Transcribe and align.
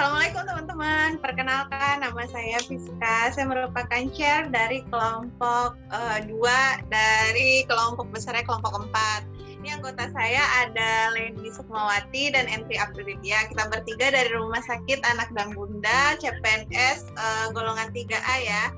Assalamualaikum 0.00 0.44
teman-teman. 0.48 1.08
Perkenalkan 1.20 2.00
nama 2.00 2.24
saya 2.32 2.56
Fiska. 2.64 3.36
Saya 3.36 3.44
merupakan 3.44 4.00
chair 4.16 4.48
dari 4.48 4.80
kelompok 4.88 5.76
uh, 5.92 6.18
dua 6.24 6.80
dari 6.88 7.68
kelompok 7.68 8.08
besarnya 8.08 8.40
kelompok 8.48 8.80
empat. 8.80 9.28
Ini 9.44 9.76
anggota 9.76 10.08
saya 10.16 10.40
ada 10.64 11.12
Leni 11.12 11.52
Sukmawati 11.52 12.32
dan 12.32 12.48
Entri 12.48 12.80
Aprilia. 12.80 13.44
Kita 13.52 13.68
bertiga 13.68 14.08
dari 14.08 14.32
Rumah 14.32 14.64
Sakit 14.64 15.04
Anak 15.04 15.36
dan 15.36 15.52
Bunda 15.52 16.16
CPNS 16.16 17.12
uh, 17.20 17.52
golongan 17.52 17.92
3A 17.92 18.36
ya. 18.40 18.72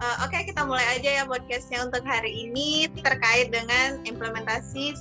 Uh, 0.00 0.24
Oke, 0.24 0.40
okay, 0.40 0.56
kita 0.56 0.64
mulai 0.64 0.88
aja 0.96 1.20
ya 1.20 1.24
podcastnya 1.28 1.84
untuk 1.84 2.00
hari 2.08 2.48
ini 2.48 2.88
terkait 2.96 3.52
dengan 3.52 4.00
implementasi 4.08 4.96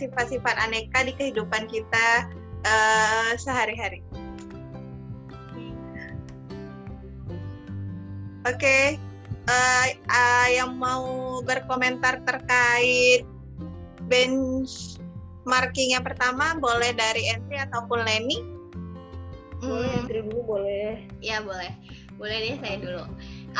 sifat-sifat 0.00 0.56
uh, 0.56 0.64
aneka 0.64 1.04
di 1.04 1.12
kehidupan 1.20 1.68
kita 1.68 2.32
uh, 2.64 3.36
sehari-hari. 3.36 4.00
Oke, 8.48 8.56
okay. 8.56 8.84
uh, 9.52 9.86
uh, 10.08 10.48
yang 10.48 10.80
mau 10.80 11.40
berkomentar 11.44 12.24
terkait 12.24 13.28
benchmarking 14.08 15.92
yang 15.92 16.00
pertama 16.00 16.56
boleh 16.56 16.96
dari 16.96 17.28
Entry 17.28 17.60
ataupun 17.60 18.00
Leni? 18.00 18.40
Boleh 19.60 19.92
hmm. 19.92 19.98
Entry 20.00 20.20
dulu 20.24 20.40
boleh. 20.56 21.04
Ya 21.20 21.44
boleh, 21.44 21.68
boleh 22.16 22.36
deh 22.48 22.56
saya 22.64 22.76
dulu. 22.80 23.04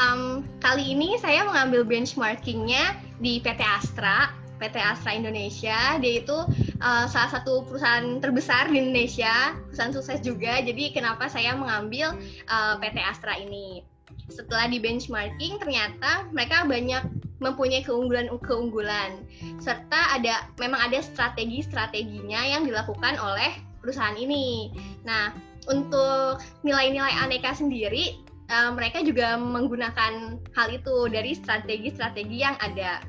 Um, 0.00 0.48
kali 0.64 0.96
ini 0.96 1.20
saya 1.20 1.44
mengambil 1.44 1.84
benchmarkingnya 1.84 2.96
di 3.20 3.36
PT 3.44 3.60
Astra, 3.60 4.32
PT 4.56 4.80
Astra 4.80 5.12
Indonesia. 5.12 6.00
Dia 6.00 6.24
itu 6.24 6.36
uh, 6.80 7.04
salah 7.04 7.30
satu 7.36 7.68
perusahaan 7.68 8.16
terbesar 8.16 8.72
di 8.72 8.80
Indonesia, 8.80 9.60
perusahaan 9.68 9.92
sukses 9.92 10.24
juga. 10.24 10.56
Jadi 10.64 10.96
kenapa 10.96 11.28
saya 11.28 11.52
mengambil 11.52 12.16
uh, 12.48 12.80
PT 12.80 12.96
Astra 13.04 13.36
ini? 13.36 13.89
Setelah 14.30 14.70
di 14.70 14.78
benchmarking, 14.78 15.58
ternyata 15.58 16.30
mereka 16.30 16.64
banyak 16.64 17.02
mempunyai 17.40 17.82
keunggulan-keunggulan 17.82 19.24
serta 19.58 20.16
ada 20.16 20.44
memang 20.60 20.78
ada 20.78 21.00
strategi-strateginya 21.00 22.40
yang 22.46 22.62
dilakukan 22.68 23.16
oleh 23.16 23.50
perusahaan 23.80 24.16
ini. 24.16 24.70
Nah, 25.08 25.32
untuk 25.68 26.40
nilai-nilai 26.62 27.16
aneka 27.20 27.56
sendiri 27.56 28.20
uh, 28.52 28.70
mereka 28.76 29.00
juga 29.00 29.40
menggunakan 29.40 30.36
hal 30.52 30.68
itu 30.68 31.08
dari 31.08 31.32
strategi-strategi 31.32 32.36
yang 32.44 32.56
ada. 32.60 33.00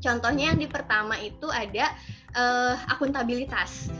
Contohnya 0.00 0.54
yang 0.54 0.58
di 0.62 0.68
pertama 0.70 1.18
itu 1.20 1.50
ada 1.52 1.92
uh, 2.32 2.74
akuntabilitas. 2.88 3.92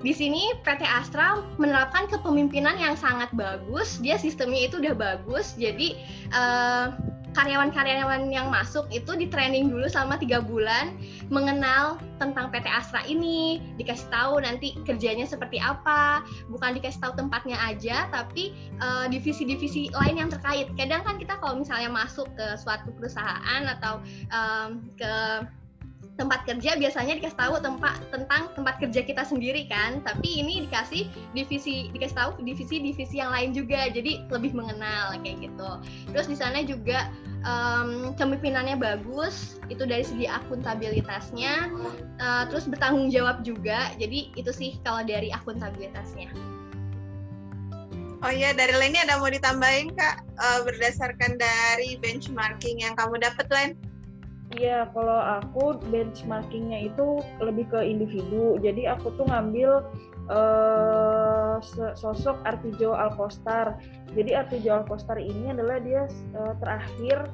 Di 0.00 0.16
sini 0.16 0.56
PT 0.64 0.80
Astra 0.80 1.44
menerapkan 1.60 2.08
kepemimpinan 2.08 2.80
yang 2.80 2.96
sangat 2.96 3.28
bagus. 3.36 4.00
Dia 4.00 4.16
sistemnya 4.16 4.64
itu 4.64 4.80
udah 4.80 4.96
bagus. 4.96 5.52
Jadi 5.60 6.00
uh, 6.32 6.96
karyawan-karyawan 7.34 8.30
yang 8.30 8.50
masuk 8.50 8.90
itu 8.90 9.14
di 9.14 9.30
training 9.30 9.70
dulu 9.70 9.86
selama 9.86 10.18
tiga 10.18 10.42
bulan 10.42 10.98
mengenal 11.30 11.98
tentang 12.18 12.50
PT 12.50 12.66
Astra 12.66 13.06
ini 13.06 13.62
dikasih 13.78 14.10
tahu 14.10 14.42
nanti 14.42 14.74
kerjanya 14.82 15.24
seperti 15.24 15.62
apa 15.62 16.26
bukan 16.50 16.76
dikasih 16.76 16.98
tahu 16.98 17.14
tempatnya 17.14 17.56
aja 17.62 18.10
tapi 18.10 18.52
uh, 18.82 19.06
divisi-divisi 19.06 19.94
lain 19.94 20.18
yang 20.18 20.30
terkait 20.30 20.68
kadang 20.74 21.06
kan 21.06 21.16
kita 21.16 21.38
kalau 21.38 21.62
misalnya 21.62 21.90
masuk 21.90 22.26
ke 22.34 22.58
suatu 22.58 22.90
perusahaan 22.98 23.62
atau 23.78 24.02
um, 24.34 24.82
ke 24.98 25.14
tempat 26.20 26.44
kerja 26.44 26.76
biasanya 26.76 27.16
dikasih 27.16 27.40
tahu 27.40 27.56
tempat 27.64 27.96
tentang 28.12 28.52
tempat 28.52 28.76
kerja 28.76 29.00
kita 29.00 29.24
sendiri 29.24 29.64
kan. 29.64 30.04
Tapi 30.04 30.44
ini 30.44 30.68
dikasih 30.68 31.08
divisi 31.32 31.88
dikasih 31.96 32.16
tahu 32.16 32.30
divisi-divisi 32.44 33.16
yang 33.16 33.32
lain 33.32 33.56
juga 33.56 33.88
jadi 33.88 34.28
lebih 34.28 34.52
mengenal 34.52 35.16
kayak 35.24 35.48
gitu. 35.48 35.70
Terus 36.12 36.28
di 36.28 36.36
sana 36.36 36.60
juga 36.60 37.08
um, 37.48 38.12
kepemimpinannya 38.12 38.76
bagus 38.76 39.56
itu 39.72 39.88
dari 39.88 40.04
segi 40.04 40.28
akuntabilitasnya 40.28 41.72
uh, 42.20 42.44
terus 42.52 42.68
bertanggung 42.68 43.08
jawab 43.08 43.40
juga 43.40 43.88
jadi 43.96 44.28
itu 44.36 44.52
sih 44.52 44.76
kalau 44.84 45.00
dari 45.00 45.32
akuntabilitasnya. 45.32 46.28
Oh 48.20 48.28
iya, 48.28 48.52
dari 48.52 48.76
lainnya 48.76 49.08
ada 49.08 49.16
mau 49.16 49.32
ditambahin 49.32 49.96
kak? 49.96 50.20
Uh, 50.36 50.60
berdasarkan 50.68 51.40
dari 51.40 51.96
benchmarking 52.04 52.84
yang 52.84 52.92
kamu 52.92 53.16
dapat 53.16 53.48
Len? 53.48 53.70
Iya, 54.50 54.90
kalau 54.90 55.14
aku 55.14 55.78
benchmarkingnya 55.94 56.90
itu 56.90 57.22
lebih 57.38 57.70
ke 57.70 57.86
individu. 57.86 58.58
Jadi 58.58 58.82
aku 58.90 59.14
tuh 59.14 59.22
ngambil 59.30 59.86
uh, 60.26 61.62
sosok 61.94 62.34
Artijo 62.42 62.98
Alkostar. 62.98 63.78
Jadi 64.10 64.34
Artijo 64.34 64.82
Alkostar 64.82 65.22
ini 65.22 65.54
adalah 65.54 65.78
dia 65.78 66.10
uh, 66.34 66.58
terakhir 66.58 67.30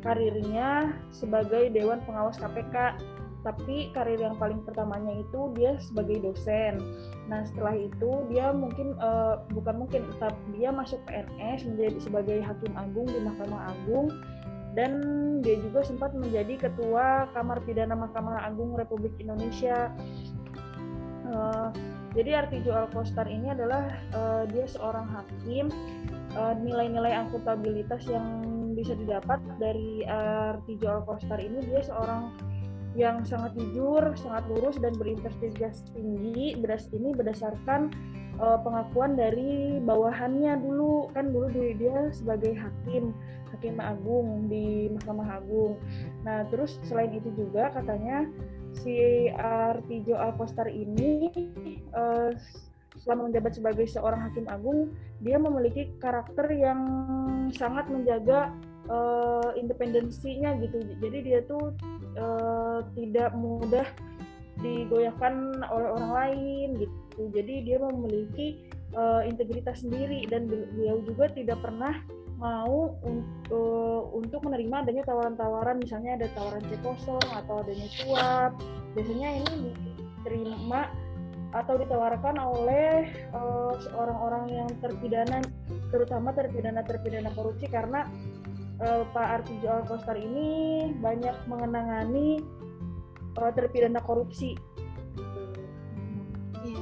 karirnya 0.00 0.96
sebagai 1.12 1.68
Dewan 1.68 2.00
Pengawas 2.08 2.40
KPK. 2.40 2.96
Tapi 3.44 3.92
karir 3.92 4.16
yang 4.16 4.40
paling 4.40 4.64
pertamanya 4.64 5.20
itu 5.20 5.52
dia 5.52 5.76
sebagai 5.84 6.32
dosen. 6.32 6.80
Nah 7.28 7.44
setelah 7.44 7.76
itu 7.76 8.24
dia 8.32 8.56
mungkin 8.56 8.96
uh, 9.04 9.44
bukan 9.52 9.84
mungkin, 9.84 10.08
tapi 10.16 10.40
dia 10.56 10.72
masuk 10.72 10.96
PNS 11.04 11.68
menjadi 11.68 11.98
sebagai 12.00 12.38
Hakim 12.40 12.72
Agung 12.72 13.04
di 13.04 13.20
Mahkamah 13.20 13.76
Agung 13.76 14.16
dan 14.78 15.02
dia 15.42 15.58
juga 15.58 15.82
sempat 15.82 16.14
menjadi 16.14 16.70
ketua 16.70 17.26
Kamar 17.34 17.58
Pidana 17.66 17.98
Mahkamah 17.98 18.46
Agung 18.46 18.78
Republik 18.78 19.10
Indonesia. 19.18 19.90
Uh, 21.26 21.74
jadi 22.14 22.46
Artijo 22.46 22.70
Alkostar 22.70 23.26
ini 23.26 23.50
adalah 23.50 23.90
uh, 24.14 24.46
dia 24.46 24.70
seorang 24.70 25.10
hakim. 25.10 25.66
Uh, 26.38 26.54
nilai-nilai 26.62 27.26
akuntabilitas 27.26 28.06
yang 28.06 28.46
bisa 28.78 28.94
didapat 28.94 29.42
dari 29.58 30.06
Artijo 30.06 31.02
Alkostar 31.02 31.42
ini 31.42 31.58
dia 31.66 31.82
seorang 31.82 32.30
yang 32.94 33.26
sangat 33.26 33.58
jujur, 33.58 34.14
sangat 34.14 34.46
lurus 34.46 34.78
dan 34.78 34.94
berintegritas 34.94 35.90
tinggi. 35.90 36.54
Beras 36.54 36.86
ini 36.94 37.10
berdasarkan 37.18 37.90
uh, 38.40 38.58
pengakuan 38.62 39.14
dari 39.18 39.82
bawahannya 39.82 40.58
dulu 40.62 41.10
kan 41.12 41.30
dulu 41.30 41.50
dia, 41.52 42.10
sebagai 42.10 42.54
hakim 42.56 43.14
hakim 43.54 43.80
agung 43.80 44.46
di 44.46 44.92
Mahkamah 44.94 45.42
Agung. 45.42 45.80
Nah 46.22 46.46
terus 46.52 46.78
selain 46.86 47.10
itu 47.16 47.32
juga 47.34 47.72
katanya 47.74 48.28
si 48.76 49.26
Artijo 49.34 50.14
Alkostar 50.14 50.68
ini 50.68 51.32
uh, 51.96 52.30
selama 52.98 53.30
menjabat 53.30 53.56
sebagai 53.56 53.86
seorang 53.86 54.20
hakim 54.30 54.46
agung 54.50 54.92
dia 55.22 55.38
memiliki 55.38 55.94
karakter 56.02 56.50
yang 56.50 56.82
sangat 57.54 57.88
menjaga 57.88 58.52
uh, 58.92 59.50
independensinya 59.56 60.54
gitu. 60.60 60.82
Jadi 61.00 61.18
dia 61.24 61.40
tuh 61.46 61.74
uh, 62.18 62.84
tidak 62.94 63.32
mudah 63.34 63.86
digoyahkan 64.60 65.62
oleh 65.70 65.88
orang 65.94 66.10
lain 66.12 66.68
gitu. 66.84 66.94
Jadi 67.18 67.66
dia 67.66 67.82
memiliki 67.82 68.70
uh, 68.94 69.26
integritas 69.26 69.82
sendiri 69.82 70.24
dan 70.30 70.46
beliau 70.46 71.02
juga 71.02 71.26
tidak 71.34 71.58
pernah 71.60 71.98
mau 72.38 72.94
untuk 73.02 74.14
untuk 74.14 74.46
menerima 74.46 74.86
adanya 74.86 75.02
tawaran-tawaran. 75.04 75.82
Misalnya 75.82 76.22
ada 76.22 76.26
tawaran 76.38 76.62
cek 76.70 76.80
kosong 76.86 77.26
atau 77.34 77.66
adanya 77.66 77.88
suap. 77.90 78.52
Biasanya 78.94 79.28
ini 79.42 79.74
diterima 80.22 80.86
atau 81.48 81.80
ditawarkan 81.80 82.36
oleh 82.36 83.08
uh, 83.32 83.72
orang-orang 83.96 84.52
yang 84.52 84.68
terpidana 84.84 85.40
terutama 85.90 86.30
terpidana-terpidana 86.36 87.34
korupsi. 87.34 87.66
Karena 87.66 88.06
uh, 88.84 89.02
Pak 89.10 89.28
Artijo 89.42 89.66
Alkostar 89.66 90.14
ini 90.14 90.92
banyak 91.02 91.34
mengenangani 91.50 92.38
uh, 93.34 93.52
terpidana 93.52 93.98
korupsi. 94.04 94.54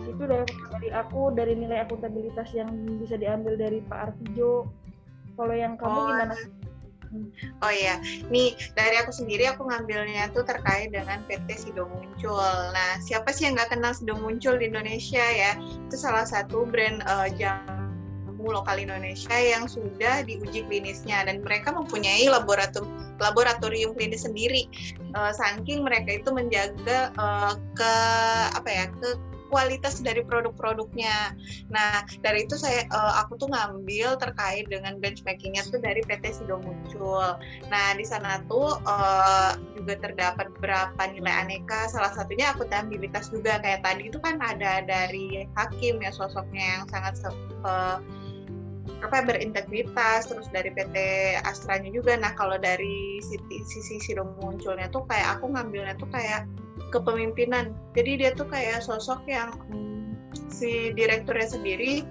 Itu 0.06 0.22
dari, 0.24 0.46
dari 0.46 0.88
aku 0.94 1.34
dari 1.34 1.54
nilai 1.58 1.82
akuntabilitas 1.82 2.48
yang 2.54 2.70
bisa 3.02 3.18
diambil 3.18 3.58
dari 3.58 3.82
Pak 3.84 3.98
Artijo. 4.12 4.70
Kalau 5.36 5.54
yang 5.54 5.76
kamu 5.76 5.98
oh. 5.98 6.06
gimana? 6.08 6.36
Oh 7.62 7.72
iya, 7.72 8.02
nih 8.28 8.58
dari 8.74 8.98
aku 8.98 9.14
sendiri 9.14 9.46
aku 9.48 9.64
ngambilnya 9.70 10.28
tuh 10.34 10.42
terkait 10.42 10.90
dengan 10.90 11.22
PT 11.30 11.48
Sido 11.54 11.86
Muncul. 11.86 12.50
Nah, 12.74 12.98
siapa 13.00 13.30
sih 13.30 13.46
yang 13.48 13.56
nggak 13.56 13.78
kenal 13.78 13.92
Sido 13.94 14.18
Muncul 14.18 14.58
di 14.58 14.68
Indonesia 14.68 15.22
ya? 15.22 15.54
Itu 15.86 15.96
salah 15.96 16.26
satu 16.26 16.66
brand 16.66 17.00
uh, 17.06 17.30
jamu 17.32 18.50
lokal 18.50 18.82
Indonesia 18.82 19.32
yang 19.32 19.70
sudah 19.70 20.26
diuji 20.26 20.66
klinisnya 20.66 21.24
dan 21.26 21.40
mereka 21.46 21.72
mempunyai 21.72 22.26
laboratorium 22.26 22.90
laboratorium 23.22 23.96
klinis 23.96 24.26
sendiri. 24.26 24.68
Uh, 25.16 25.32
saking 25.32 25.86
mereka 25.86 26.20
itu 26.20 26.28
menjaga 26.34 27.14
uh, 27.16 27.54
ke 27.72 27.92
apa 28.52 28.68
ya 28.68 28.84
ke 28.92 29.08
kualitas 29.48 30.02
dari 30.02 30.22
produk-produknya. 30.22 31.34
Nah, 31.70 32.04
dari 32.20 32.44
itu 32.44 32.58
saya 32.58 32.86
uh, 32.90 33.22
aku 33.24 33.38
tuh 33.38 33.48
ngambil 33.50 34.18
terkait 34.18 34.66
dengan 34.68 34.98
benchmarkingnya 34.98 35.66
tuh 35.68 35.80
dari 35.80 36.02
PT 36.02 36.42
Sido 36.42 36.58
Muncul. 36.60 37.38
Nah, 37.70 37.86
di 37.94 38.04
sana 38.04 38.42
tuh 38.50 38.78
uh, 38.84 39.52
juga 39.78 39.94
terdapat 40.02 40.50
beberapa 40.58 41.02
nilai 41.10 41.34
aneka. 41.46 41.88
Salah 41.90 42.12
satunya 42.14 42.52
akuntabilitas 42.52 43.30
juga 43.30 43.58
kayak 43.62 43.86
tadi 43.86 44.10
itu 44.10 44.18
kan 44.20 44.38
ada 44.42 44.82
dari 44.82 45.46
hakim 45.54 46.02
ya 46.02 46.10
sosoknya 46.10 46.64
yang 46.80 46.84
sangat 46.90 47.14
uh, 47.62 47.98
apa 49.04 49.28
berintegritas 49.28 50.28
terus 50.28 50.48
dari 50.48 50.72
PT 50.72 50.96
Astranya 51.44 51.92
juga 51.92 52.16
nah 52.16 52.32
kalau 52.32 52.56
dari 52.56 53.20
sisi 53.20 54.00
Sido 54.00 54.24
munculnya 54.40 54.88
tuh 54.88 55.04
kayak 55.04 55.40
aku 55.40 55.52
ngambilnya 55.52 55.94
tuh 56.00 56.08
kayak 56.08 56.48
kepemimpinan 56.90 57.76
jadi 57.92 58.12
dia 58.16 58.30
tuh 58.32 58.48
kayak 58.48 58.80
sosok 58.80 59.24
yang 59.28 59.52
si 60.48 60.96
direkturnya 60.96 61.48
sendiri 61.48 62.04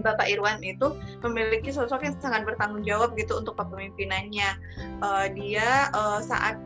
Bapak 0.00 0.24
Irwan 0.24 0.64
itu 0.64 0.96
memiliki 1.20 1.68
sosok 1.68 2.00
yang 2.00 2.16
sangat 2.16 2.48
bertanggung 2.48 2.80
jawab 2.80 3.12
gitu 3.12 3.36
untuk 3.36 3.60
kepemimpinannya. 3.60 4.56
Uh, 5.04 5.28
dia 5.36 5.92
uh, 5.92 6.24
saat 6.24 6.56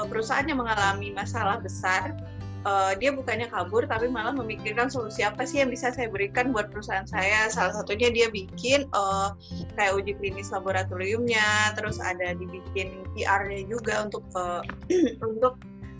uh, 0.00 0.08
perusahaannya 0.08 0.56
mengalami 0.56 1.12
masalah 1.12 1.60
besar, 1.60 2.16
uh, 2.64 2.92
dia 2.96 3.12
bukannya 3.14 3.48
kabur 3.48 3.86
tapi 3.88 4.08
malah 4.10 4.34
memikirkan 4.34 4.92
solusi 4.92 5.24
apa 5.24 5.44
sih 5.48 5.62
yang 5.64 5.70
bisa 5.72 5.92
saya 5.92 6.08
berikan 6.12 6.52
buat 6.52 6.68
perusahaan 6.68 7.06
saya. 7.08 7.48
Salah 7.48 7.76
satunya 7.76 8.12
dia 8.12 8.26
bikin 8.28 8.88
uh, 8.92 9.32
kayak 9.76 9.96
uji 9.96 10.12
klinis 10.16 10.52
laboratoriumnya, 10.52 11.74
terus 11.76 12.00
ada 12.02 12.36
dibikin 12.36 13.04
PR-nya 13.16 13.64
juga 13.68 14.04
untuk 14.04 14.24
uh, 14.36 14.60
untuk 15.28 15.56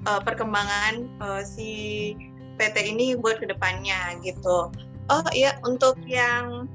uh, 0.08 0.20
perkembangan 0.20 1.08
uh, 1.20 1.42
si 1.44 2.12
PT 2.60 2.76
ini 2.92 3.16
buat 3.16 3.40
ke 3.40 3.48
depannya 3.48 4.20
gitu. 4.20 4.68
Oh 5.10 5.26
iya 5.34 5.58
untuk 5.66 5.98
yang 6.06 6.68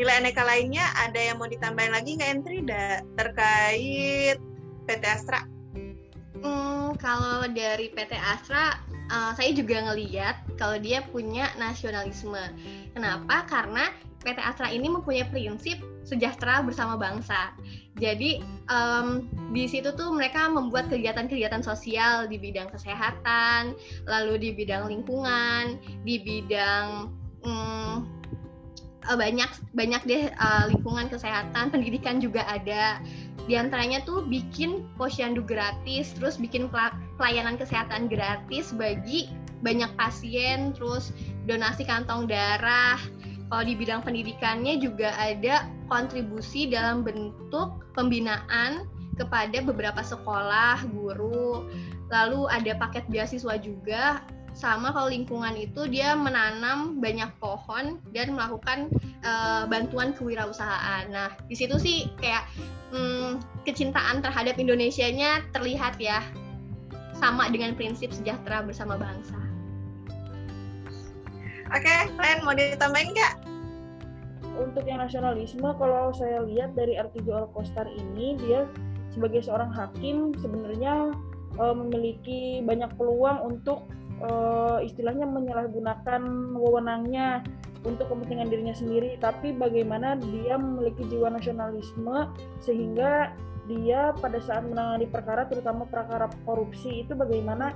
nilai 0.00 0.22
aneka 0.22 0.46
lainnya 0.46 0.86
ada 0.96 1.18
yang 1.20 1.36
mau 1.36 1.50
ditambahin 1.50 1.92
lagi 1.92 2.16
nggak 2.16 2.30
entry 2.40 2.58
da, 2.64 3.04
terkait 3.20 4.40
PT 4.88 5.04
Astra? 5.04 5.44
Hmm, 6.40 6.96
kalau 6.96 7.44
dari 7.52 7.92
PT 7.92 8.16
Astra 8.16 8.80
uh, 9.10 9.32
saya 9.34 9.50
juga 9.52 9.82
ngeliat 9.90 10.56
kalau 10.56 10.78
dia 10.78 11.02
punya 11.10 11.50
nasionalisme. 11.58 12.40
Kenapa? 12.94 13.44
Karena 13.50 13.90
PT 14.20 14.38
Astra 14.40 14.68
ini 14.68 14.86
mempunyai 14.86 15.26
prinsip 15.32 15.80
sejahtera 16.04 16.60
bersama 16.60 16.96
bangsa. 17.00 17.56
Jadi 17.96 18.40
um, 18.68 19.28
di 19.52 19.64
situ 19.64 19.92
tuh 19.96 20.12
mereka 20.12 20.48
membuat 20.48 20.92
kegiatan-kegiatan 20.92 21.64
sosial 21.64 22.28
di 22.28 22.36
bidang 22.36 22.68
kesehatan, 22.68 23.76
lalu 24.04 24.36
di 24.36 24.50
bidang 24.56 24.88
lingkungan, 24.92 25.80
di 26.04 26.20
bidang 26.20 27.12
um, 27.44 28.04
banyak 29.08 29.48
banyak 29.72 30.02
deh 30.04 30.22
uh, 30.36 30.68
lingkungan 30.68 31.08
kesehatan, 31.08 31.72
pendidikan 31.72 32.20
juga 32.20 32.44
ada. 32.44 33.00
Di 33.48 33.56
antaranya 33.56 34.04
tuh 34.04 34.24
bikin 34.26 34.84
posyandu 35.00 35.44
gratis, 35.44 36.12
terus 36.16 36.36
bikin 36.36 36.68
pelayanan 37.16 37.56
kesehatan 37.56 38.10
gratis 38.10 38.72
bagi 38.76 39.30
banyak 39.60 39.90
pasien, 39.96 40.72
terus 40.72 41.12
donasi 41.44 41.84
kantong 41.84 42.28
darah, 42.28 43.00
kalau 43.50 43.66
di 43.66 43.74
bidang 43.74 44.06
pendidikannya 44.06 44.78
juga 44.78 45.10
ada 45.18 45.66
kontribusi 45.90 46.70
dalam 46.70 47.02
bentuk 47.02 47.82
pembinaan 47.98 48.86
kepada 49.18 49.60
beberapa 49.60 50.00
sekolah, 50.00 50.86
guru, 50.94 51.66
lalu 52.08 52.46
ada 52.48 52.78
paket 52.78 53.04
beasiswa 53.10 53.58
juga 53.58 54.22
sama 54.52 54.92
kalau 54.92 55.08
lingkungan 55.08 55.54
itu 55.56 55.86
dia 55.88 56.12
menanam 56.18 56.98
banyak 56.98 57.30
pohon 57.38 58.02
dan 58.12 58.34
melakukan 58.34 58.90
uh, 59.22 59.64
bantuan 59.70 60.12
kewirausahaan. 60.12 61.08
Nah, 61.08 61.32
di 61.46 61.54
situ 61.56 61.78
sih 61.78 62.10
kayak 62.18 62.44
hmm, 62.90 63.40
kecintaan 63.64 64.20
terhadap 64.20 64.58
Indonesia-nya 64.58 65.46
terlihat 65.54 65.96
ya 66.02 66.20
sama 67.16 67.48
dengan 67.52 67.76
prinsip 67.76 68.10
sejahtera 68.10 68.64
bersama 68.64 68.96
bangsa. 68.96 69.36
Oke, 71.70 71.86
okay, 71.86 72.10
kalian 72.18 72.42
mau 72.42 72.56
ditambahin 72.56 73.14
nggak? 73.14 73.34
Untuk 74.58 74.82
yang 74.90 74.98
nasionalisme, 74.98 75.70
kalau 75.78 76.10
saya 76.10 76.42
lihat 76.42 76.74
dari 76.74 76.98
Artijo 76.98 77.46
Alkostar 77.46 77.86
ini, 77.86 78.34
dia 78.42 78.66
sebagai 79.14 79.46
seorang 79.46 79.70
hakim 79.70 80.34
sebenarnya 80.42 81.14
uh, 81.62 81.74
memiliki 81.74 82.58
banyak 82.66 82.90
peluang 82.98 83.38
untuk 83.46 83.86
uh, 84.20 84.78
istilahnya 84.84 85.26
menyalahgunakan 85.26 86.22
wewenangnya 86.56 87.44
untuk 87.84 88.12
kepentingan 88.12 88.52
dirinya 88.52 88.76
sendiri. 88.76 89.16
Tapi 89.20 89.56
bagaimana 89.56 90.16
dia 90.20 90.60
memiliki 90.60 91.08
jiwa 91.08 91.32
nasionalisme 91.32 92.32
sehingga 92.60 93.32
dia 93.68 94.10
pada 94.18 94.42
saat 94.42 94.66
menangani 94.66 95.06
perkara, 95.06 95.46
terutama 95.46 95.86
perkara 95.86 96.26
korupsi 96.42 97.06
itu 97.06 97.14
bagaimana 97.14 97.72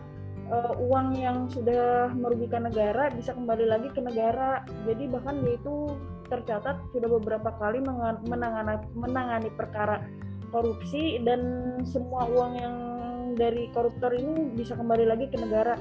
uh, 0.51 0.75
uang 0.77 1.15
yang 1.17 1.47
sudah 1.47 2.11
merugikan 2.13 2.67
negara 2.67 3.09
bisa 3.15 3.33
kembali 3.33 3.65
lagi 3.69 3.89
ke 3.95 4.01
negara. 4.03 4.67
Jadi 4.85 5.07
bahkan 5.09 5.41
dia 5.45 5.55
itu 5.57 5.95
tercatat 6.29 6.81
sudah 6.91 7.09
beberapa 7.21 7.53
kali 7.61 7.85
menangani, 8.27 8.81
menangani 8.97 9.51
perkara 9.55 10.03
korupsi 10.51 11.19
dan 11.23 11.43
semua 11.83 12.31
uang 12.31 12.53
yang 12.59 12.75
dari 13.35 13.71
koruptor 13.75 14.15
ini 14.15 14.55
bisa 14.55 14.79
kembali 14.79 15.05
lagi 15.05 15.27
ke 15.31 15.37
negara. 15.39 15.79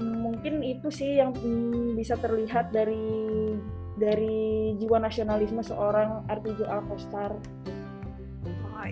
Mungkin 0.00 0.60
itu 0.64 0.88
sih 0.92 1.20
yang 1.20 1.32
mm, 1.32 1.96
bisa 1.96 2.16
terlihat 2.20 2.72
dari 2.72 3.52
dari 3.96 4.76
jiwa 4.76 5.00
nasionalisme 5.00 5.64
seorang 5.64 6.28
Artijo 6.28 6.68
Alkostar 6.68 7.32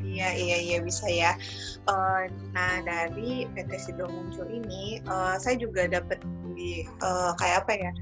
iya 0.02 0.34
iya 0.34 0.56
iya 0.58 0.78
bisa 0.82 1.06
ya. 1.06 1.32
Uh, 1.86 2.26
nah 2.50 2.82
dari 2.82 3.46
PT 3.54 3.70
Sido 3.78 4.06
muncul 4.10 4.46
ini, 4.50 4.98
uh, 5.06 5.36
saya 5.38 5.58
juga 5.60 5.86
dapat 5.86 6.18
di 6.54 6.86
uh, 7.02 7.32
kayak 7.38 7.66
apa 7.66 7.72
ya? 7.78 7.92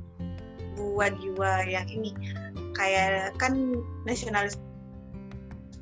Buat 0.77 1.13
jiwa 1.21 1.69
yang 1.69 1.87
ini 1.89 2.17
kayak 2.73 3.37
kan 3.37 3.77
nasionalis 4.09 4.57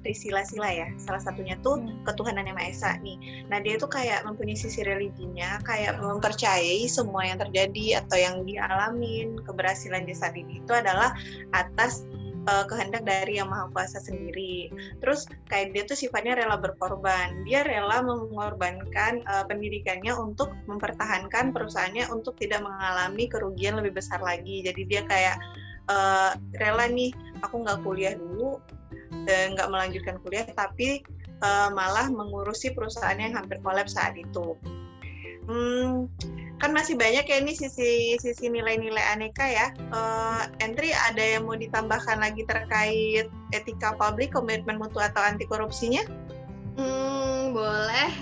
sila-sila 0.05 0.69
ya 0.73 0.88
salah 0.97 1.20
satunya 1.20 1.56
tuh 1.61 1.76
hmm. 1.76 2.08
ketuhanan 2.08 2.49
yang 2.49 2.56
maha 2.56 2.73
esa 2.73 2.91
nih 3.05 3.47
nah 3.52 3.61
dia 3.61 3.76
tuh 3.76 3.91
kayak 3.93 4.25
mempunyai 4.25 4.56
sisi 4.56 4.81
religinya 4.81 5.61
kayak 5.64 6.00
mempercayai 6.00 6.88
semua 6.88 7.29
yang 7.29 7.38
terjadi 7.38 8.05
atau 8.05 8.17
yang 8.17 8.37
dialamin 8.49 9.37
keberhasilan 9.44 10.08
di 10.08 10.14
saat 10.17 10.35
ini 10.37 10.64
itu 10.64 10.73
adalah 10.73 11.12
atas 11.52 12.08
uh, 12.49 12.64
kehendak 12.64 13.05
dari 13.05 13.37
yang 13.37 13.50
maha 13.50 13.69
kuasa 13.73 14.00
sendiri. 14.00 14.70
Terus 15.02 15.29
kayak 15.50 15.75
dia 15.76 15.82
tuh 15.85 15.99
sifatnya 15.99 16.38
rela 16.38 16.56
berkorban. 16.56 17.44
Dia 17.44 17.67
rela 17.67 18.00
mengorbankan 18.00 19.25
uh, 19.26 19.44
pendidikannya 19.44 20.14
untuk 20.17 20.55
mempertahankan 20.70 21.52
perusahaannya 21.52 22.08
untuk 22.08 22.38
tidak 22.41 22.64
mengalami 22.64 23.29
kerugian 23.29 23.76
lebih 23.76 23.99
besar 24.00 24.23
lagi. 24.23 24.64
Jadi 24.64 24.83
dia 24.88 25.02
kayak 25.04 25.37
uh, 25.90 26.33
rela 26.57 26.87
nih, 26.88 27.12
aku 27.45 27.61
nggak 27.66 27.83
kuliah 27.85 28.14
dulu, 28.16 28.62
nggak 29.27 29.69
melanjutkan 29.69 30.17
kuliah, 30.25 30.47
tapi 30.55 31.05
uh, 31.43 31.69
malah 31.73 32.09
mengurusi 32.09 32.73
perusahaan 32.73 33.19
yang 33.19 33.37
hampir 33.37 33.61
kolaps 33.61 33.97
saat 33.97 34.17
itu. 34.17 34.57
Hmm, 35.50 36.07
kan 36.61 36.71
masih 36.77 36.95
banyak 36.95 37.25
ya 37.25 37.37
ini 37.41 37.57
sisi 37.57 38.15
sisi 38.21 38.47
nilai-nilai 38.53 39.03
aneka 39.17 39.47
ya. 39.49 39.73
Uh, 39.91 40.47
entry 40.61 40.93
ada 40.93 41.21
yang 41.21 41.49
mau 41.49 41.57
ditambahkan 41.57 42.21
lagi 42.21 42.45
terkait 42.45 43.27
etika 43.57 43.97
publik, 43.97 44.31
komitmen 44.31 44.77
mutu 44.79 45.00
atau 45.00 45.25
anti 45.25 45.49
korupsinya? 45.49 46.05
Hmm, 46.77 47.57
boleh. 47.57 48.12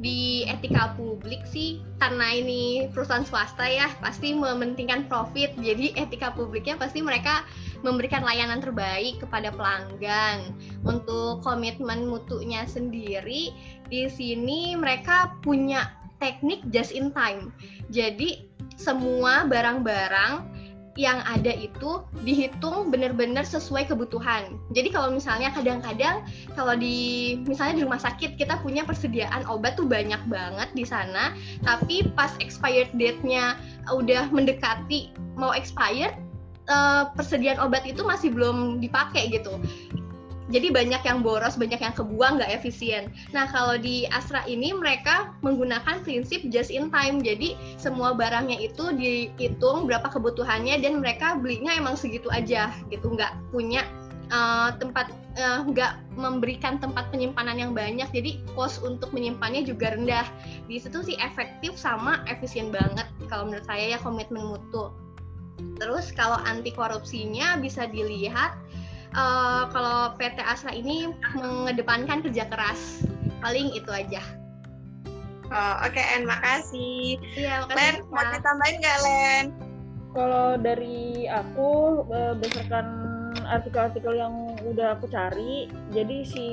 Di 0.00 0.48
etika 0.48 0.96
publik 0.96 1.44
sih 1.44 1.84
karena 2.00 2.32
ini 2.32 2.88
perusahaan 2.88 3.26
swasta 3.26 3.68
ya 3.68 3.92
pasti 4.00 4.32
mementingkan 4.32 5.08
profit. 5.10 5.52
Jadi 5.60 5.92
etika 5.96 6.32
publiknya 6.32 6.80
pasti 6.80 7.04
mereka 7.04 7.44
memberikan 7.82 8.24
layanan 8.24 8.60
terbaik 8.62 9.20
kepada 9.20 9.52
pelanggan. 9.52 10.54
Untuk 10.84 11.44
komitmen 11.44 12.08
mutunya 12.08 12.64
sendiri 12.64 13.52
di 13.88 14.02
sini 14.08 14.76
mereka 14.76 15.34
punya 15.44 15.92
teknik 16.20 16.60
just 16.70 16.92
in 16.92 17.10
time. 17.10 17.50
Jadi 17.88 18.46
semua 18.76 19.44
barang-barang 19.48 20.60
yang 20.98 21.22
ada 21.22 21.54
itu 21.54 22.02
dihitung 22.26 22.90
benar-benar 22.90 23.46
sesuai 23.46 23.88
kebutuhan. 23.88 24.58
Jadi 24.74 24.90
kalau 24.90 25.14
misalnya 25.14 25.54
kadang-kadang 25.54 26.26
kalau 26.58 26.74
di 26.74 27.38
misalnya 27.46 27.80
di 27.80 27.84
rumah 27.86 28.02
sakit 28.02 28.34
kita 28.34 28.58
punya 28.60 28.82
persediaan 28.82 29.46
obat 29.46 29.78
tuh 29.78 29.86
banyak 29.86 30.20
banget 30.26 30.68
di 30.74 30.82
sana, 30.82 31.32
tapi 31.62 32.10
pas 32.18 32.34
expired 32.42 32.90
date-nya 32.98 33.54
udah 33.88 34.28
mendekati 34.34 35.14
mau 35.38 35.54
expired, 35.54 36.12
uh, 36.70 37.10
persediaan 37.18 37.58
obat 37.58 37.82
itu 37.84 38.06
masih 38.06 38.30
belum 38.30 38.78
dipakai 38.78 39.28
gitu. 39.34 39.58
Jadi 40.50 40.74
banyak 40.74 41.06
yang 41.06 41.22
boros, 41.22 41.54
banyak 41.54 41.78
yang 41.78 41.94
kebuang, 41.94 42.42
nggak 42.42 42.50
efisien. 42.50 43.14
Nah 43.30 43.46
kalau 43.46 43.78
di 43.78 44.10
Astra 44.10 44.42
ini 44.50 44.74
mereka 44.74 45.30
menggunakan 45.46 46.02
prinsip 46.02 46.42
just 46.50 46.74
in 46.74 46.90
time, 46.90 47.22
jadi 47.22 47.54
semua 47.78 48.18
barangnya 48.18 48.58
itu 48.58 48.90
dihitung 48.98 49.86
berapa 49.86 50.10
kebutuhannya 50.10 50.82
dan 50.82 50.98
mereka 50.98 51.38
belinya 51.38 51.70
emang 51.78 51.94
segitu 51.94 52.26
aja 52.34 52.74
gitu, 52.90 53.14
nggak 53.14 53.30
punya 53.54 53.86
uh, 54.34 54.74
tempat 54.74 55.14
nggak 55.70 55.92
uh, 55.94 56.18
memberikan 56.18 56.82
tempat 56.82 57.06
penyimpanan 57.14 57.54
yang 57.54 57.70
banyak. 57.70 58.10
Jadi 58.10 58.42
cost 58.58 58.82
untuk 58.82 59.14
menyimpannya 59.14 59.62
juga 59.62 59.94
rendah. 59.94 60.26
Di 60.66 60.82
situ 60.82 61.06
sih 61.06 61.14
efektif 61.22 61.78
sama 61.78 62.26
efisien 62.26 62.74
banget 62.74 63.06
kalau 63.30 63.46
menurut 63.46 63.62
saya 63.70 63.94
ya 63.94 63.98
komitmen 64.02 64.42
mutu 64.42 64.90
terus 65.80 66.12
kalau 66.12 66.38
anti 66.44 66.70
korupsinya 66.74 67.56
bisa 67.58 67.88
dilihat 67.88 68.56
uh, 69.14 69.66
kalau 69.70 70.14
PT 70.16 70.38
Asra 70.42 70.72
ini 70.74 71.10
mengedepankan 71.34 72.22
kerja 72.26 72.46
keras. 72.50 73.04
Paling 73.40 73.72
itu 73.72 73.88
aja. 73.88 74.20
Oh, 75.50 75.74
Oke, 75.82 75.98
okay, 75.98 76.04
En, 76.14 76.30
makasih. 76.30 77.18
Iya, 77.34 77.66
makasih. 77.66 77.74
Len, 77.74 77.94
mau 78.14 78.22
ditambahin 78.30 78.76
nggak, 78.78 78.98
Len? 79.02 79.44
Kalau 80.14 80.46
dari 80.60 81.26
aku, 81.26 81.70
berdasarkan 82.06 82.86
artikel-artikel 83.50 84.14
yang 84.14 84.54
udah 84.62 84.94
aku 84.94 85.10
cari, 85.10 85.66
jadi 85.90 86.22
si, 86.22 86.46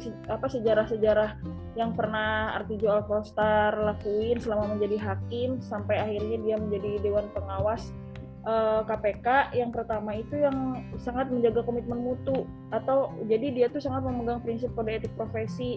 si 0.00 0.08
apa 0.32 0.48
sejarah-sejarah 0.48 1.36
yang 1.76 1.92
pernah 1.92 2.56
Artijo 2.56 2.88
Alkostar 2.88 3.76
lakuin 3.76 4.40
selama 4.40 4.76
menjadi 4.76 4.96
hakim 4.98 5.60
sampai 5.60 6.00
akhirnya 6.00 6.36
dia 6.42 6.56
menjadi 6.56 7.04
dewan 7.04 7.28
pengawas 7.36 7.92
uh, 8.48 8.80
eh, 8.80 8.80
KPK 8.88 9.26
yang 9.52 9.70
pertama 9.70 10.16
itu 10.16 10.40
yang 10.40 10.80
sangat 10.96 11.28
menjaga 11.28 11.60
komitmen 11.60 12.00
mutu. 12.00 12.48
Atau 12.72 13.12
jadi 13.28 13.52
dia 13.52 13.66
tuh 13.68 13.84
sangat 13.84 14.08
memegang 14.08 14.40
prinsip 14.40 14.72
kode 14.72 14.96
etik 14.96 15.12
profesi. 15.14 15.76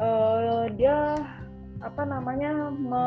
Uh, 0.00 0.68
dia 0.76 1.16
apa 1.84 2.08
namanya 2.08 2.72
me, 2.72 3.06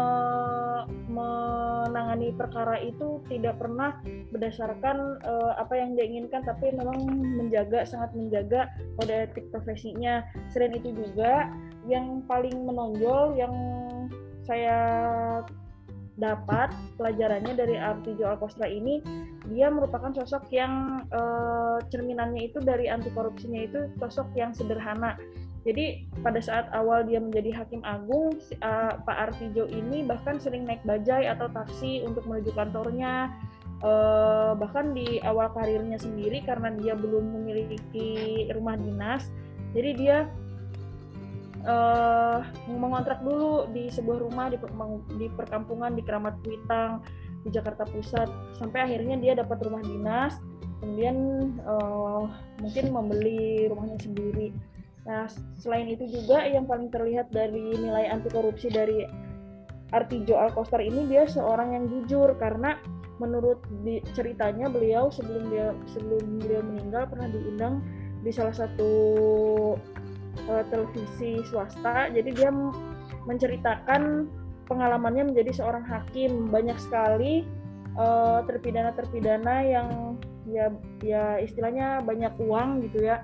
menangani 1.10 2.30
perkara 2.38 2.78
itu 2.78 3.18
tidak 3.26 3.58
pernah 3.58 3.98
berdasarkan 4.30 5.18
uh, 5.26 5.58
apa 5.58 5.74
yang 5.74 5.98
dia 5.98 6.06
inginkan 6.06 6.46
tapi 6.46 6.70
memang 6.78 7.10
menjaga 7.10 7.90
sangat 7.90 8.14
menjaga 8.14 8.70
kode 9.02 9.30
etik 9.30 9.50
profesinya. 9.50 10.26
Selain 10.54 10.78
itu 10.78 10.94
juga 10.94 11.50
yang 11.90 12.22
paling 12.30 12.68
menonjol 12.68 13.34
yang 13.40 13.56
saya 14.46 14.78
dapat 16.18 16.74
pelajarannya 16.98 17.54
dari 17.54 17.78
Artijo 17.78 18.26
Alkostra 18.26 18.66
ini 18.66 19.00
dia 19.54 19.70
merupakan 19.70 20.10
sosok 20.18 20.50
yang 20.50 21.06
uh, 21.14 21.78
cerminannya 21.94 22.50
itu 22.52 22.58
dari 22.60 22.90
anti 22.90 23.14
korupsinya 23.14 23.62
itu 23.64 23.80
sosok 24.02 24.34
yang 24.34 24.52
sederhana. 24.52 25.16
Jadi 25.62 26.08
pada 26.24 26.40
saat 26.40 26.72
awal 26.74 27.06
dia 27.06 27.20
menjadi 27.22 27.52
hakim 27.54 27.84
agung 27.86 28.40
uh, 28.64 28.98
Pak 29.04 29.18
Artijo 29.30 29.70
ini 29.70 30.02
bahkan 30.08 30.42
sering 30.42 30.66
naik 30.66 30.82
bajai 30.88 31.30
atau 31.30 31.52
taksi 31.54 32.02
untuk 32.08 32.26
menuju 32.26 32.56
kantornya 32.56 33.30
uh, 33.86 34.58
bahkan 34.58 34.96
di 34.96 35.22
awal 35.22 35.52
karirnya 35.54 36.00
sendiri 36.02 36.42
karena 36.48 36.74
dia 36.82 36.98
belum 36.98 37.36
memiliki 37.42 38.48
rumah 38.58 38.80
dinas. 38.80 39.30
Jadi 39.76 39.92
dia 40.00 40.26
uh, 41.68 42.40
mengontrak 42.72 43.20
dulu 43.22 43.70
di 43.76 43.92
sebuah 43.92 44.24
rumah 44.24 44.48
di, 44.50 44.58
di 45.20 45.28
perkampungan 45.36 45.94
di 45.94 46.02
Keramat 46.02 46.40
Kuitang 46.42 47.04
di 47.46 47.54
Jakarta 47.54 47.86
Pusat 47.86 48.58
sampai 48.58 48.88
akhirnya 48.88 49.20
dia 49.20 49.34
dapat 49.38 49.62
rumah 49.62 49.84
dinas 49.84 50.40
kemudian 50.82 51.18
uh, 51.66 52.30
mungkin 52.62 52.94
membeli 52.94 53.66
rumahnya 53.70 53.98
sendiri. 54.02 54.54
Nah 55.10 55.26
selain 55.58 55.90
itu 55.90 56.06
juga 56.10 56.46
yang 56.46 56.70
paling 56.70 56.94
terlihat 56.94 57.34
dari 57.34 57.74
nilai 57.78 58.10
anti 58.10 58.30
korupsi 58.30 58.70
dari 58.70 59.06
Artijo 59.96 60.36
Alkostar 60.36 60.84
ini 60.84 61.08
dia 61.08 61.24
seorang 61.26 61.72
yang 61.72 61.86
jujur 61.88 62.36
karena 62.36 62.76
menurut 63.18 63.58
di, 63.82 64.04
ceritanya 64.14 64.70
beliau 64.70 65.10
sebelum 65.10 65.50
dia 65.50 65.74
sebelum 65.90 66.44
beliau 66.44 66.62
meninggal 66.62 67.10
pernah 67.10 67.32
diundang 67.32 67.82
di 68.22 68.30
salah 68.30 68.54
satu 68.54 68.92
uh, 70.46 70.64
televisi 70.70 71.42
swasta 71.50 72.14
jadi 72.14 72.30
dia 72.32 72.50
menceritakan 73.28 74.32
pengalamannya 74.68 75.32
menjadi 75.32 75.64
seorang 75.64 75.88
hakim. 75.88 76.52
Banyak 76.52 76.78
sekali 76.78 77.48
uh, 77.96 78.44
terpidana-terpidana 78.48 79.56
yang 79.64 79.90
ya 80.48 80.72
ya 81.04 81.44
istilahnya 81.44 82.04
banyak 82.04 82.32
uang 82.40 82.88
gitu 82.88 83.04
ya 83.04 83.20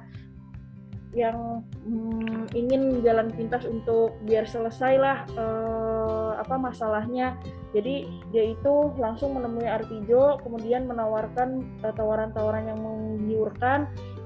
yang 1.14 1.62
mm, 1.86 2.50
ingin 2.58 3.06
jalan 3.06 3.30
pintas 3.30 3.70
untuk 3.70 4.18
biar 4.26 4.50
selesai 4.50 4.94
lah 4.98 5.18
uh, 5.38 6.42
apa 6.42 6.58
masalahnya. 6.58 7.38
Jadi 7.74 8.10
dia 8.34 8.54
itu 8.54 8.74
langsung 8.98 9.38
menemui 9.38 9.70
Artijo 9.70 10.42
kemudian 10.42 10.90
menawarkan 10.90 11.62
tawaran-tawaran 11.86 12.66
uh, 12.66 12.70
yang 12.74 12.80
menggiurkan 12.82 13.80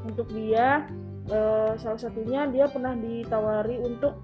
untuk 0.08 0.32
dia 0.32 0.88
uh, 1.32 1.74
salah 1.80 2.00
satunya 2.00 2.48
dia 2.50 2.68
pernah 2.68 2.96
ditawari 2.96 3.80
untuk 3.80 4.20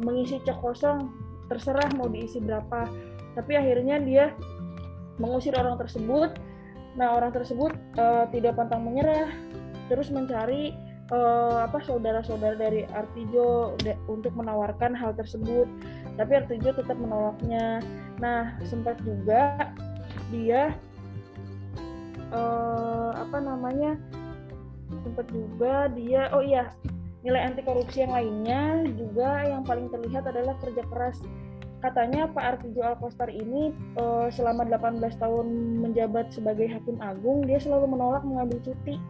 mengisi 0.00 0.38
cek 0.42 0.58
kosong 0.62 1.10
terserah 1.48 1.88
mau 1.96 2.06
diisi 2.06 2.38
berapa. 2.38 2.86
Tapi 3.34 3.52
akhirnya 3.54 4.02
dia 4.02 4.24
mengusir 5.18 5.54
orang 5.56 5.78
tersebut. 5.80 6.36
Nah 6.98 7.14
orang 7.14 7.30
tersebut 7.30 7.72
uh, 7.98 8.26
tidak 8.30 8.58
pantang 8.58 8.82
menyerah 8.82 9.30
terus 9.88 10.12
mencari 10.12 10.76
uh, 11.08 11.64
apa 11.64 11.80
saudara-saudara 11.80 12.58
dari 12.58 12.84
Artijo 12.92 13.78
untuk 14.06 14.32
menawarkan 14.36 14.92
hal 14.92 15.16
tersebut. 15.16 15.66
Tapi 16.20 16.32
Artijo 16.34 16.74
tetap 16.74 16.98
menolaknya. 16.98 17.80
Nah 18.20 18.58
sempat 18.66 19.00
juga 19.06 19.72
dia 20.28 20.76
sempat 25.18 25.34
juga 25.34 25.74
dia 25.98 26.30
oh 26.30 26.38
iya 26.38 26.70
nilai 27.26 27.50
anti 27.50 27.66
korupsi 27.66 28.06
yang 28.06 28.14
lainnya 28.14 28.86
juga 28.94 29.42
yang 29.50 29.66
paling 29.66 29.90
terlihat 29.90 30.30
adalah 30.30 30.54
kerja 30.62 30.86
keras. 30.86 31.18
Katanya 31.82 32.30
Pak 32.30 32.62
Artijo 32.62 32.86
Alkostar 32.86 33.26
ini 33.26 33.74
uh, 33.98 34.30
selama 34.30 34.62
18 34.70 35.02
tahun 35.18 35.46
menjabat 35.82 36.30
sebagai 36.30 36.70
hakim 36.70 37.02
agung 37.02 37.42
dia 37.42 37.58
selalu 37.58 37.98
menolak 37.98 38.22
mengambil 38.22 38.62
cuti. 38.62 39.02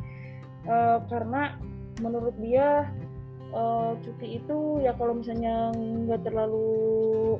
Uh, 0.65 1.05
karena 1.13 1.61
menurut 2.01 2.33
dia 2.41 2.89
uh, 3.53 3.93
cuti 4.01 4.41
itu 4.41 4.81
ya 4.81 4.97
kalau 4.97 5.21
misalnya 5.21 5.77
nggak 5.77 6.25
terlalu 6.25 7.37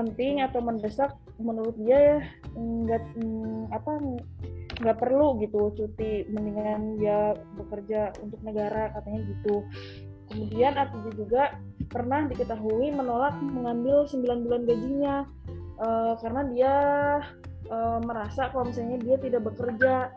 penting 0.00 0.40
atau 0.40 0.64
mendesak 0.64 1.12
menurut 1.36 1.76
dia 1.76 2.00
ya 2.00 2.18
nggak 2.56 3.04
mm, 3.20 3.68
apa 3.68 3.92
nggak 4.74 4.98
perlu 4.98 5.38
gitu 5.38 5.70
cuti 5.74 6.26
mendingan 6.30 6.98
dia 6.98 7.38
bekerja 7.54 8.10
untuk 8.22 8.40
negara 8.42 8.90
katanya 8.94 9.20
gitu. 9.30 9.62
Kemudian 10.30 10.74
Artijo 10.74 11.10
juga 11.14 11.60
pernah 11.92 12.26
diketahui 12.26 12.90
menolak 12.90 13.36
mengambil 13.44 14.08
9 14.08 14.24
bulan 14.24 14.62
gajinya 14.66 15.16
uh, 15.78 16.16
karena 16.18 16.42
dia 16.50 16.74
uh, 17.70 18.00
merasa 18.02 18.50
kalau 18.50 18.66
misalnya 18.66 18.98
dia 19.04 19.16
tidak 19.20 19.46
bekerja 19.46 20.10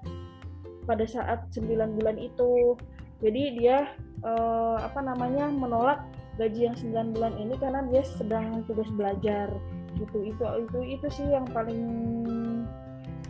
pada 0.88 1.06
saat 1.06 1.52
9 1.54 1.68
bulan 2.00 2.18
itu. 2.18 2.80
Jadi 3.20 3.62
dia 3.62 3.92
uh, 4.24 4.78
apa 4.80 5.02
namanya 5.04 5.50
menolak 5.52 6.06
gaji 6.38 6.70
yang 6.72 6.78
9 6.78 7.18
bulan 7.18 7.34
ini 7.36 7.54
karena 7.60 7.84
dia 7.92 8.02
sedang 8.08 8.64
tugas 8.66 8.88
belajar. 8.96 9.52
Gitu 9.98 10.34
itu 10.34 10.46
itu 10.66 10.80
itu 10.98 11.08
sih 11.12 11.28
yang 11.30 11.46
paling 11.52 12.16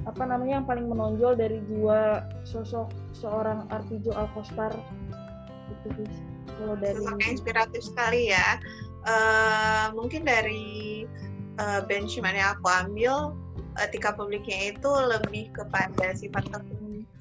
apa 0.07 0.23
namanya 0.23 0.63
yang 0.63 0.67
paling 0.67 0.87
menonjol 0.87 1.35
dari 1.35 1.59
jiwa 1.67 2.23
sosok 2.47 2.87
seorang 3.11 3.67
Artijo 3.67 4.15
Alkostar 4.15 4.71
itu 5.67 6.07
sih 6.07 6.23
kalau 6.57 6.75
dari 6.79 6.99
inspiratif 7.27 7.85
sekali 7.85 8.33
ya. 8.33 8.57
Uh, 9.07 9.93
mungkin 9.95 10.27
dari 10.27 11.07
uh, 11.61 11.79
benchmark 11.85 12.35
yang 12.35 12.59
aku 12.59 12.67
ambil 12.67 13.15
etika 13.79 14.11
publiknya 14.11 14.73
itu 14.73 14.89
lebih 14.89 15.53
kepada 15.53 16.17
sifat 16.17 16.43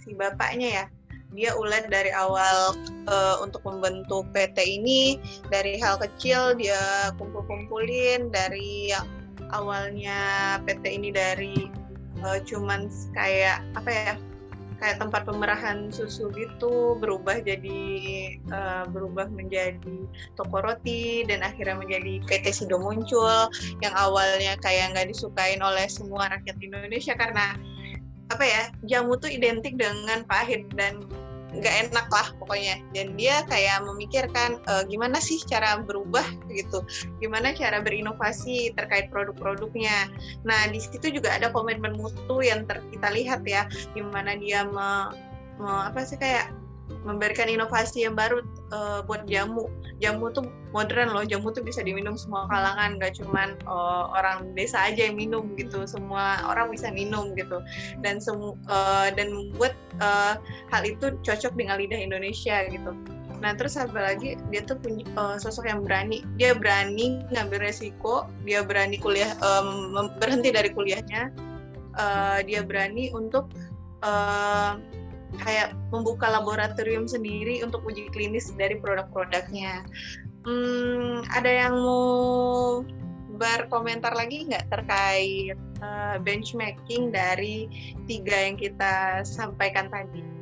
si 0.00 0.16
bapaknya 0.16 0.69
ya. 0.83 0.85
Dia 1.37 1.52
ulet 1.52 1.93
dari 1.93 2.09
awal 2.16 2.73
uh, 3.12 3.37
untuk 3.45 3.61
membentuk 3.69 4.25
PT 4.33 4.57
ini. 4.81 5.21
Dari 5.52 5.76
hal 5.76 6.00
kecil 6.00 6.57
dia 6.57 7.12
kumpul-kumpulin 7.21 8.33
dari 8.33 8.90
yang 8.90 9.05
awalnya 9.52 10.57
PT 10.64 10.97
ini 10.97 11.12
dari 11.12 11.86
uh, 12.25 12.38
cuman 12.44 12.88
kayak 13.12 13.61
apa 13.75 13.90
ya 13.90 14.12
kayak 14.76 15.00
tempat 15.00 15.25
pemerahan 15.25 15.88
susu 15.88 16.28
gitu 16.37 17.00
berubah 17.00 17.40
jadi 17.40 17.80
uh, 18.52 18.85
berubah 18.92 19.28
menjadi 19.32 20.04
toko 20.37 20.61
roti 20.61 21.25
dan 21.25 21.40
akhirnya 21.40 21.80
menjadi 21.80 22.20
PT 22.28 22.52
Sido 22.52 22.76
muncul 22.76 23.49
yang 23.80 23.94
awalnya 23.96 24.61
kayak 24.61 24.92
nggak 24.92 25.08
disukain 25.08 25.64
oleh 25.64 25.88
semua 25.88 26.28
rakyat 26.28 26.61
Indonesia 26.61 27.16
karena 27.16 27.56
apa 28.28 28.44
ya 28.44 28.62
jamu 28.85 29.16
tuh 29.16 29.30
identik 29.30 29.78
dengan 29.78 30.26
pahit 30.28 30.66
dan 30.75 31.06
nggak 31.55 31.75
enak 31.91 32.07
lah 32.11 32.29
pokoknya. 32.43 32.83
Dan 32.91 33.15
dia 33.15 33.47
kayak 33.47 33.87
memikirkan 33.87 34.59
e, 34.67 34.73
gimana 34.91 35.23
sih 35.23 35.38
cara 35.47 35.79
berubah? 35.83 36.26
gitu. 36.50 36.83
Gimana 37.21 37.53
cara 37.53 37.85
berinovasi 37.85 38.73
terkait 38.75 39.12
produk-produknya? 39.12 40.11
Nah 40.43 40.67
di 40.73 40.81
situ 40.81 41.12
juga 41.12 41.37
ada 41.37 41.53
komitmen 41.53 41.95
mutu 41.95 42.41
yang 42.43 42.65
ter, 42.65 42.81
kita 42.91 43.12
lihat 43.12 43.45
ya 43.45 43.69
gimana 43.93 44.35
dia 44.41 44.65
me, 44.67 45.12
me, 45.61 45.71
apa 45.93 46.03
sih 46.03 46.17
kayak 46.17 46.50
memberikan 47.07 47.47
inovasi 47.47 48.07
yang 48.07 48.14
baru 48.19 48.43
uh, 48.75 49.02
buat 49.07 49.26
jamu. 49.31 49.71
Jamu 50.02 50.28
tuh 50.35 50.47
modern 50.76 51.14
loh, 51.16 51.25
jamu 51.25 51.55
tuh 51.55 51.64
bisa 51.64 51.81
diminum 51.81 52.21
semua 52.21 52.45
kalangan, 52.52 53.00
gak 53.00 53.16
cuman 53.16 53.57
uh, 53.64 54.12
orang 54.12 54.52
desa 54.52 54.85
aja 54.85 55.09
yang 55.09 55.16
minum 55.16 55.57
gitu, 55.57 55.88
semua 55.88 56.45
orang 56.45 56.69
bisa 56.69 56.93
minum 56.93 57.33
gitu. 57.33 57.64
Dan 58.05 58.21
semu 58.21 58.59
uh, 58.69 59.09
dan 59.14 59.33
membuat 59.33 59.73
uh, 60.05 60.37
hal 60.69 60.83
itu 60.85 61.16
cocok 61.25 61.57
dengan 61.57 61.81
lidah 61.81 61.97
Indonesia 61.97 62.66
gitu. 62.69 62.93
Nah 63.37 63.52
terus 63.52 63.76
apa 63.76 63.97
lagi 64.00 64.37
dia 64.49 64.64
tuh 64.64 64.81
punya 64.81 65.05
uh, 65.16 65.37
sosok 65.37 65.69
yang 65.69 65.85
berani. 65.85 66.25
Dia 66.40 66.57
berani 66.57 67.25
ngambil 67.33 67.69
resiko, 67.69 68.28
dia 68.49 68.64
berani 68.64 68.97
kuliah 68.97 69.33
um, 69.45 70.12
berhenti 70.16 70.52
dari 70.52 70.73
kuliahnya, 70.73 71.33
uh, 71.97 72.40
dia 72.45 72.64
berani 72.64 73.12
untuk 73.12 73.49
uh, 74.05 74.81
kayak 75.42 75.75
membuka 75.90 76.30
laboratorium 76.30 77.11
sendiri 77.11 77.62
untuk 77.66 77.83
uji 77.87 78.09
klinis 78.14 78.52
dari 78.54 78.78
produk-produknya. 78.78 79.83
Hmm, 80.47 81.26
ada 81.35 81.50
yang 81.50 81.75
mau 81.75 82.87
berkomentar 83.37 84.16
lagi 84.16 84.49
nggak 84.49 84.71
terkait 84.73 85.59
uh, 85.83 86.16
benchmarking 86.23 87.12
dari 87.12 87.68
tiga 88.06 88.49
yang 88.49 88.56
kita 88.56 89.26
sampaikan 89.26 89.90
tadi? 89.92 90.36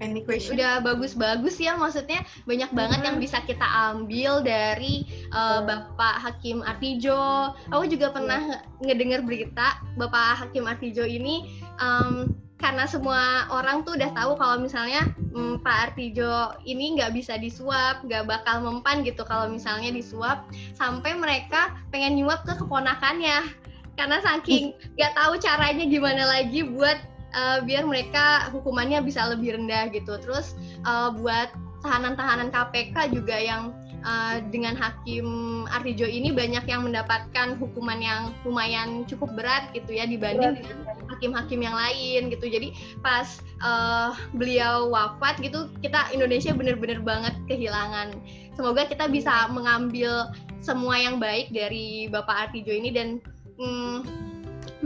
Any 0.00 0.20
question? 0.20 0.60
Udah 0.60 0.84
bagus-bagus 0.84 1.56
ya, 1.56 1.72
maksudnya 1.76 2.20
banyak 2.44 2.68
banget 2.76 3.00
hmm. 3.00 3.06
yang 3.08 3.16
bisa 3.16 3.40
kita 3.44 3.64
ambil 3.64 4.44
dari 4.44 5.08
uh, 5.32 5.64
Bapak 5.64 6.20
Hakim 6.20 6.60
Artijo. 6.60 7.56
Aku 7.72 7.88
juga 7.88 8.12
pernah 8.12 8.40
yeah. 8.44 8.60
ngedengar 8.84 9.24
berita 9.24 9.80
Bapak 9.96 10.44
Hakim 10.44 10.68
Artijo 10.68 11.00
ini 11.00 11.64
um, 11.80 12.28
karena 12.56 12.88
semua 12.88 13.48
orang 13.52 13.84
tuh 13.84 13.96
udah 13.96 14.12
tahu 14.16 14.36
kalau 14.36 14.60
misalnya 14.60 15.04
um, 15.32 15.60
Pak 15.60 15.92
Artijo 15.92 16.56
ini 16.68 16.96
nggak 17.00 17.16
bisa 17.16 17.40
disuap, 17.40 18.04
nggak 18.04 18.28
bakal 18.28 18.64
mempan 18.64 19.00
gitu 19.00 19.24
kalau 19.24 19.48
misalnya 19.48 19.92
disuap, 19.92 20.44
sampai 20.76 21.16
mereka 21.16 21.72
pengen 21.88 22.20
nyuap 22.20 22.44
ke 22.44 22.52
keponakannya 22.56 23.48
karena 23.96 24.20
saking 24.20 24.76
nggak 25.00 25.12
tahu 25.16 25.40
caranya 25.40 25.84
gimana 25.88 26.28
lagi 26.28 26.60
buat 26.68 27.00
uh, 27.36 27.58
biar 27.62 27.84
mereka 27.84 28.48
hukumannya 28.50 29.04
bisa 29.04 29.28
lebih 29.28 29.54
rendah 29.60 29.92
gitu. 29.92 30.16
Terus 30.18 30.56
uh, 30.88 31.12
buat 31.12 31.52
tahanan-tahanan 31.84 32.50
KPK 32.50 33.12
juga 33.12 33.36
yang 33.36 33.70
uh, 34.02 34.42
dengan 34.48 34.74
Hakim 34.74 35.26
Artijo 35.70 36.08
ini 36.08 36.32
banyak 36.32 36.64
yang 36.66 36.88
mendapatkan 36.88 37.60
hukuman 37.60 38.00
yang 38.00 38.32
lumayan 38.42 39.04
cukup 39.04 39.34
berat 39.36 39.70
gitu 39.76 39.94
ya 39.94 40.08
dibanding 40.08 40.62
dengan 40.62 41.06
hakim-hakim 41.12 41.60
yang 41.62 41.76
lain 41.76 42.32
gitu. 42.32 42.46
Jadi 42.48 42.74
pas 43.04 43.38
uh, 43.62 44.16
beliau 44.34 44.90
wafat 44.90 45.38
gitu 45.44 45.70
kita 45.84 46.10
Indonesia 46.10 46.50
bener-bener 46.56 46.98
banget 47.04 47.34
kehilangan. 47.46 48.16
Semoga 48.56 48.88
kita 48.88 49.06
bisa 49.06 49.46
mengambil 49.52 50.32
semua 50.64 50.96
yang 50.98 51.20
baik 51.20 51.52
dari 51.52 52.08
Bapak 52.08 52.50
Artijo 52.50 52.72
ini 52.72 52.90
dan 52.90 53.20
mm, 53.60 54.26